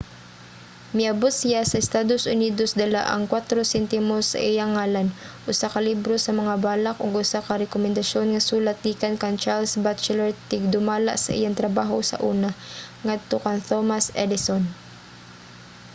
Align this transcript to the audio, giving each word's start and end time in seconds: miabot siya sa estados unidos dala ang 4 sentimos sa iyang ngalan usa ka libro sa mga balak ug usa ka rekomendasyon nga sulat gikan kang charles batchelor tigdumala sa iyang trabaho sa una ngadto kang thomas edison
miabot 0.97 1.33
siya 1.41 1.61
sa 1.65 1.81
estados 1.85 2.23
unidos 2.35 2.71
dala 2.81 3.01
ang 3.13 3.23
4 3.33 3.73
sentimos 3.73 4.23
sa 4.29 4.39
iyang 4.51 4.71
ngalan 4.75 5.07
usa 5.51 5.67
ka 5.73 5.79
libro 5.89 6.15
sa 6.21 6.31
mga 6.39 6.55
balak 6.65 6.97
ug 7.03 7.19
usa 7.23 7.39
ka 7.47 7.53
rekomendasyon 7.63 8.27
nga 8.29 8.41
sulat 8.49 8.77
gikan 8.85 9.15
kang 9.21 9.37
charles 9.43 9.73
batchelor 9.85 10.29
tigdumala 10.49 11.13
sa 11.23 11.31
iyang 11.39 11.55
trabaho 11.61 11.97
sa 12.09 12.17
una 12.31 12.49
ngadto 13.05 13.35
kang 13.45 13.61
thomas 13.69 14.05
edison 14.23 14.63